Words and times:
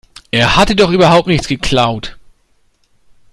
Er 0.31 0.55
hatte 0.55 0.75
doch 0.75 0.89
überhaupt 0.89 1.27
nichts 1.27 1.47
geklaut. 1.47 2.17